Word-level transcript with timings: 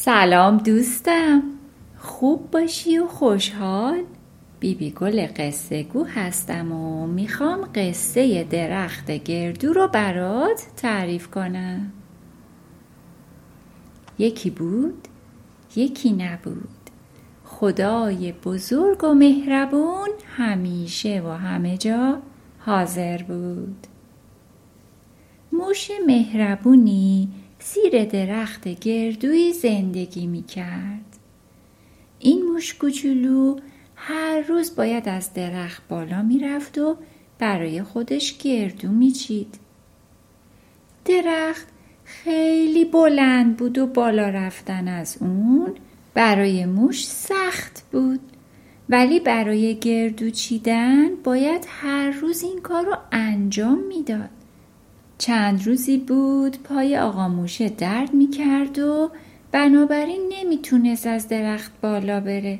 سلام 0.00 0.56
دوستم. 0.56 1.42
خوب 1.98 2.50
باشی 2.50 2.98
و 2.98 3.06
خوشحال؟ 3.06 4.04
بیبی 4.60 4.90
گل 4.90 5.26
قصه 5.36 5.82
گو 5.82 6.04
هستم 6.04 6.72
و 6.72 7.06
می‌خوام 7.06 7.68
قصه 7.74 8.44
درخت 8.44 9.10
گردو 9.10 9.72
رو 9.72 9.88
برات 9.88 10.66
تعریف 10.76 11.28
کنم. 11.28 11.92
یکی 14.18 14.50
بود 14.50 15.08
یکی 15.76 16.12
نبود. 16.12 16.90
خدای 17.44 18.32
بزرگ 18.32 19.04
و 19.04 19.14
مهربون 19.14 20.08
همیشه 20.36 21.22
و 21.26 21.28
همه 21.28 21.76
جا 21.78 22.18
حاضر 22.58 23.22
بود. 23.22 23.86
موش 25.52 25.90
مهربونی 26.06 27.28
زیر 27.60 28.04
درخت 28.04 28.68
گردوی 28.68 29.52
زندگی 29.52 30.26
می 30.26 30.42
کرد. 30.42 31.18
این 32.18 32.42
موش 32.42 32.74
کوچولو 32.74 33.56
هر 33.96 34.40
روز 34.40 34.76
باید 34.76 35.08
از 35.08 35.34
درخت 35.34 35.88
بالا 35.88 36.22
می 36.22 36.38
رفت 36.38 36.78
و 36.78 36.96
برای 37.38 37.82
خودش 37.82 38.38
گردو 38.38 38.88
می 38.88 39.10
چید. 39.10 39.58
درخت 41.04 41.66
خیلی 42.04 42.84
بلند 42.84 43.56
بود 43.56 43.78
و 43.78 43.86
بالا 43.86 44.28
رفتن 44.28 44.88
از 44.88 45.16
اون 45.20 45.74
برای 46.14 46.66
موش 46.66 47.06
سخت 47.06 47.82
بود 47.92 48.20
ولی 48.88 49.20
برای 49.20 49.74
گردو 49.78 50.30
چیدن 50.30 51.08
باید 51.24 51.66
هر 51.68 52.10
روز 52.10 52.42
این 52.42 52.60
کار 52.60 52.84
رو 52.84 52.96
انجام 53.12 53.78
می‌داد. 53.78 54.37
چند 55.18 55.66
روزی 55.66 55.98
بود 55.98 56.62
پای 56.62 56.98
آقا 56.98 57.28
موشه 57.28 57.68
درد 57.68 58.14
می 58.14 58.30
کرد 58.30 58.78
و 58.78 59.10
بنابراین 59.52 60.32
نمی‌تونست 60.38 61.06
از 61.06 61.28
درخت 61.28 61.72
بالا 61.80 62.20
بره 62.20 62.58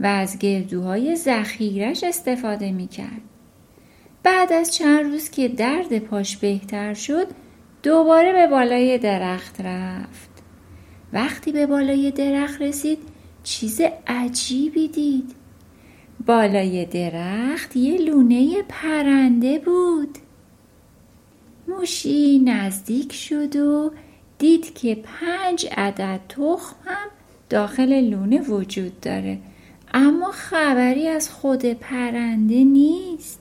و 0.00 0.06
از 0.06 0.38
گردوهای 0.38 1.16
ذخیرش 1.16 2.04
استفاده 2.04 2.72
می 2.72 2.86
کرد. 2.88 3.20
بعد 4.22 4.52
از 4.52 4.74
چند 4.74 5.04
روز 5.04 5.30
که 5.30 5.48
درد 5.48 5.98
پاش 5.98 6.36
بهتر 6.36 6.94
شد 6.94 7.26
دوباره 7.82 8.32
به 8.32 8.46
بالای 8.46 8.98
درخت 8.98 9.60
رفت. 9.60 10.30
وقتی 11.12 11.52
به 11.52 11.66
بالای 11.66 12.10
درخت 12.10 12.62
رسید 12.62 12.98
چیز 13.42 13.80
عجیبی 14.06 14.88
دید. 14.88 15.34
بالای 16.26 16.84
درخت 16.84 17.76
یه 17.76 17.98
لونه 17.98 18.62
پرنده 18.68 19.58
بود. 19.58 20.18
موشی 21.70 22.38
نزدیک 22.38 23.12
شد 23.12 23.56
و 23.56 23.92
دید 24.38 24.74
که 24.74 24.94
پنج 24.94 25.66
عدد 25.76 26.20
تخم 26.28 26.76
هم 26.84 27.08
داخل 27.50 28.00
لونه 28.00 28.40
وجود 28.40 29.00
داره. 29.00 29.38
اما 29.94 30.30
خبری 30.30 31.08
از 31.08 31.30
خود 31.30 31.64
پرنده 31.64 32.64
نیست. 32.64 33.40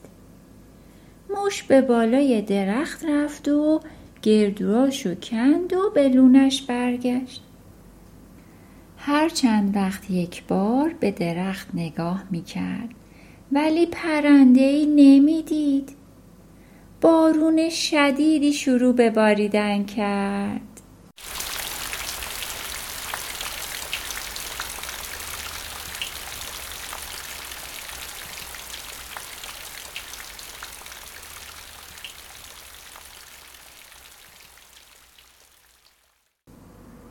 موش 1.36 1.64
به 1.64 1.82
بالای 1.82 2.42
درخت 2.42 3.06
رفت 3.06 3.48
و 3.48 3.80
گردوهاشو 4.22 5.16
کند 5.16 5.74
و 5.74 5.90
به 5.96 6.10
لونش 6.10 6.62
برگشت. 6.62 7.44
هر 8.98 9.30
چند 9.30 9.76
وقت 9.76 10.12
یک 10.12 10.44
بار 10.44 10.94
به 11.00 11.12
درخت 11.12 11.68
نگاه 11.74 12.24
می‌کرد 12.32 12.90
ولی 13.52 13.86
پرنده 13.86 14.62
ای 14.62 14.86
نمی‌دید. 14.86 15.98
بارون 17.02 17.69
شدیدی 17.69 18.53
شروع 18.53 18.94
به 18.94 19.09
باریدن 19.09 19.83
کرد. 19.83 20.61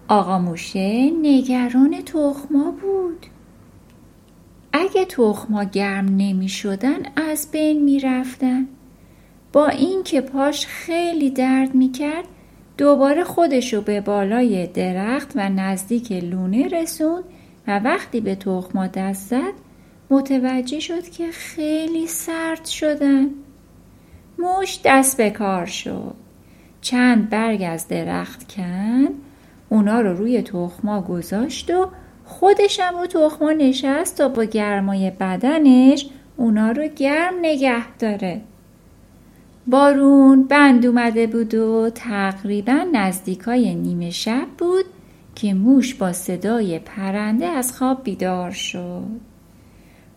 آقا 0.08 0.38
موشه 0.38 1.10
نگران 1.22 2.02
تخما 2.02 2.70
بود. 2.70 3.26
اگه 4.72 5.04
تخما 5.04 5.64
گرم 5.64 6.04
نمی 6.04 6.48
شدن 6.48 6.98
از 7.16 7.50
بین 7.52 7.84
می 7.84 8.00
رفتن 8.00 8.68
با 9.52 9.68
اینکه 9.68 10.20
پاش 10.20 10.66
خیلی 10.66 11.30
درد 11.30 11.74
می‌کرد 11.74 12.24
دوباره 12.78 13.24
خودشو 13.24 13.80
به 13.80 14.00
بالای 14.00 14.66
درخت 14.66 15.32
و 15.34 15.48
نزدیک 15.48 16.12
لونه 16.12 16.68
رسوند 16.68 17.24
و 17.66 17.78
وقتی 17.78 18.20
به 18.20 18.34
تخما 18.34 18.86
دست 18.86 19.30
زد 19.30 19.52
متوجه 20.10 20.80
شد 20.80 21.08
که 21.08 21.30
خیلی 21.30 22.06
سرد 22.06 22.64
شدن. 22.64 23.26
موش 24.38 24.80
دست 24.84 25.16
به 25.16 25.30
کار 25.30 25.66
شد. 25.66 26.14
چند 26.80 27.30
برگ 27.30 27.62
از 27.62 27.88
درخت 27.88 28.52
کن 28.52 29.08
اونا 29.68 30.00
رو 30.00 30.16
روی 30.16 30.42
تخما 30.42 31.00
گذاشت 31.00 31.70
و 31.70 31.88
خودشم 32.24 32.92
رو 32.98 33.06
تخما 33.06 33.52
نشست 33.52 34.18
تا 34.18 34.28
با 34.28 34.44
گرمای 34.44 35.10
بدنش 35.10 36.06
اونا 36.36 36.70
رو 36.70 36.88
گرم 36.88 37.34
نگه 37.42 37.96
داره. 37.96 38.40
بارون 39.70 40.44
بند 40.44 40.86
اومده 40.86 41.26
بود 41.26 41.54
و 41.54 41.90
تقریبا 41.90 42.86
نزدیکای 42.92 43.74
نیمه 43.74 44.10
شب 44.10 44.46
بود 44.58 44.84
که 45.34 45.54
موش 45.54 45.94
با 45.94 46.12
صدای 46.12 46.78
پرنده 46.78 47.46
از 47.46 47.76
خواب 47.76 48.04
بیدار 48.04 48.50
شد. 48.50 49.20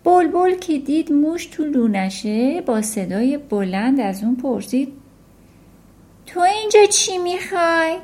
بلبل 0.04 0.56
که 0.56 0.80
دید 0.80 1.14
موش 1.14 1.46
تو 1.46 1.64
لونشه 1.64 2.62
با 2.62 2.82
صدای 2.82 3.38
بلند 3.38 4.00
از 4.00 4.24
اون 4.24 4.36
پرسید 4.36 4.94
تو 6.26 6.40
اینجا 6.40 6.86
چی 6.86 7.18
می‌خوای؟ 7.18 7.98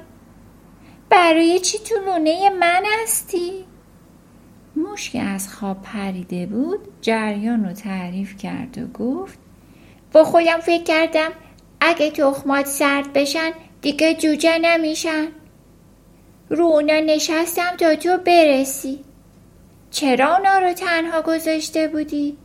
برای 1.10 1.60
چی 1.60 1.78
تو 1.78 1.96
لونه 2.06 2.50
من 2.50 2.84
هستی؟ 3.04 3.52
موش 4.76 5.10
که 5.10 5.22
از 5.22 5.54
خواب 5.54 5.82
پریده 5.82 6.46
بود 6.46 6.80
جریان 7.02 7.66
رو 7.66 7.74
تعریف 7.74 8.38
کرد 8.38 8.78
و 8.78 8.88
گفت 9.04 9.47
با 10.12 10.24
خودم 10.24 10.60
فکر 10.60 10.84
کردم 10.84 11.30
اگه 11.80 12.12
تخمات 12.12 12.66
سرد 12.66 13.14
بشن 13.14 13.52
دیگه 13.82 14.14
جوجه 14.14 14.58
نمیشن. 14.58 15.28
رو 16.50 16.66
اونا 16.66 17.00
نشستم 17.00 17.76
تا 17.78 17.96
تو 17.96 18.18
برسی. 18.18 19.00
چرا 19.92 20.38
اونا 20.38 20.58
رو 20.58 20.74
تنها 20.74 21.22
گذاشته 21.22 21.88
بودی؟ 21.88 22.38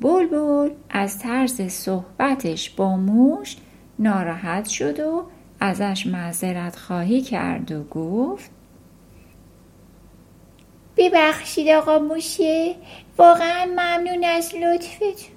بلبل 0.00 0.70
از 0.90 1.18
طرز 1.18 1.60
صحبتش 1.60 2.70
با 2.70 2.96
موش 2.96 3.56
ناراحت 3.98 4.68
شد 4.68 5.00
و 5.00 5.26
ازش 5.60 6.06
معذرت 6.06 6.76
خواهی 6.76 7.22
کرد 7.22 7.72
و 7.72 7.84
گفت 7.84 8.50
ببخشید 10.96 11.68
آقا 11.68 11.98
موشه 11.98 12.74
واقعا 13.18 13.66
ممنون 13.66 14.24
از 14.24 14.54
لطفتون 14.54 15.34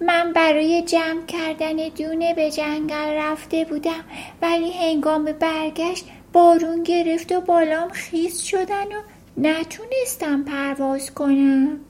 من 0.00 0.32
برای 0.32 0.82
جمع 0.82 1.26
کردن 1.26 1.76
دونه 1.76 2.34
به 2.34 2.50
جنگل 2.50 3.14
رفته 3.14 3.64
بودم 3.64 4.04
ولی 4.42 4.72
هنگام 4.72 5.24
برگشت 5.24 6.04
بارون 6.32 6.82
گرفت 6.82 7.32
و 7.32 7.40
بالام 7.40 7.88
خیس 7.88 8.42
شدن 8.42 8.84
و 8.84 9.02
نتونستم 9.36 10.44
پرواز 10.44 11.14
کنم. 11.14 11.80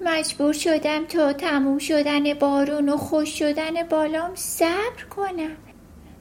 مجبور 0.00 0.52
شدم 0.52 1.04
تا 1.04 1.32
تموم 1.32 1.78
شدن 1.78 2.34
بارون 2.34 2.88
و 2.88 2.96
خوش 2.96 3.38
شدن 3.38 3.82
بالام 3.90 4.30
صبر 4.34 5.04
کنم. 5.10 5.56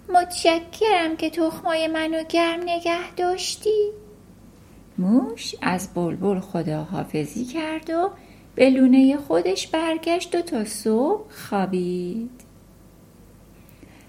متشکرم 0.09 1.17
که 1.17 1.29
تخمای 1.29 1.87
منو 1.87 2.23
گرم 2.23 2.59
نگه 2.59 3.11
داشتی. 3.17 3.91
موش 4.97 5.55
از 5.61 5.93
بلبل 5.93 6.39
خداحافظی 6.39 7.45
کرد 7.45 7.89
و 7.89 8.09
به 8.55 8.69
لونه 8.69 9.17
خودش 9.17 9.67
برگشت 9.67 10.35
و 10.35 10.41
تا 10.41 10.65
صبح 10.65 11.23
خوابید. 11.49 12.29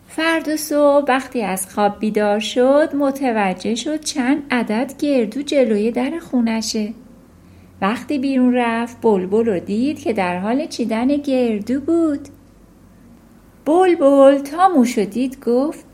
فرد 0.09 0.57
صبح 0.57 1.05
وقتی 1.09 1.43
از 1.43 1.75
خواب 1.75 1.99
بیدار 1.99 2.39
شد 2.39 2.91
متوجه 2.95 3.75
شد 3.75 4.01
چند 4.01 4.43
عدد 4.51 4.93
گردو 4.99 5.43
جلوی 5.43 5.91
در 5.91 6.19
خونشه. 6.19 6.93
وقتی 7.81 8.19
بیرون 8.19 8.55
رفت 8.55 9.01
بلبل 9.03 9.45
رو 9.45 9.59
دید 9.59 10.01
که 10.01 10.13
در 10.13 10.39
حال 10.39 10.67
چیدن 10.67 11.17
گردو 11.17 11.81
بود. 11.81 12.29
بلبل 13.65 14.39
تا 14.39 14.69
موشو 14.69 15.05
دید 15.05 15.45
گفت 15.45 15.85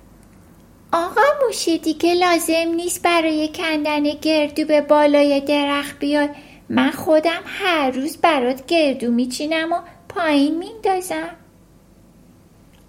آقا 0.92 1.20
موشی 1.46 1.78
دیگه 1.78 2.14
لازم 2.14 2.74
نیست 2.76 3.02
برای 3.02 3.50
کندن 3.54 4.02
گردو 4.02 4.64
به 4.64 4.80
بالای 4.80 5.40
درخت 5.40 5.98
بیاد. 5.98 6.30
من 6.68 6.90
خودم 6.90 7.40
هر 7.44 7.90
روز 7.90 8.16
برات 8.16 8.66
گردو 8.66 9.10
میچینم 9.10 9.72
و 9.72 9.76
پایین 10.08 10.58
میندازم. 10.58 11.28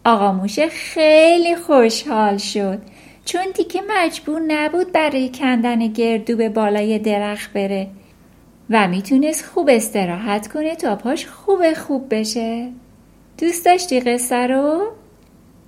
آقا 0.05 0.31
موشه 0.31 0.67
خیلی 0.69 1.55
خوشحال 1.55 2.37
شد. 2.37 2.81
چون 3.25 3.45
دیگه 3.55 3.81
مجبور 3.89 4.41
نبود 4.47 4.91
برای 4.91 5.29
کندن 5.29 5.87
گردو 5.87 6.37
به 6.37 6.49
بالای 6.49 6.99
درخت 6.99 7.53
بره 7.53 7.87
و 8.69 8.87
می‌تونست 8.87 9.45
خوب 9.45 9.69
استراحت 9.71 10.47
کنه 10.47 10.75
تا 10.75 10.95
پاش 10.95 11.25
خوب 11.27 11.73
خوب 11.73 12.15
بشه. 12.15 12.71
دوست 13.37 13.65
داشتی 13.65 13.99
قصه 13.99 14.47
رو؟ 14.47 14.87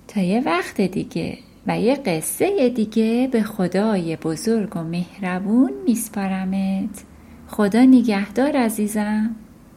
تا 0.08 0.20
یه 0.20 0.42
وقت 0.44 0.80
دیگه 0.80 1.38
و 1.66 1.80
یه 1.80 1.94
قصه 1.94 2.68
دیگه 2.68 3.28
به 3.32 3.42
خدای 3.42 4.16
بزرگ 4.16 4.76
و 4.76 4.82
مهربون 4.82 5.72
میسپارمت. 5.86 7.11
خدا 7.52 7.84
نگهدار 7.84 8.56
عزیزم. 8.56 9.36